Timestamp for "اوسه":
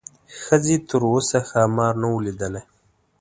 1.11-1.39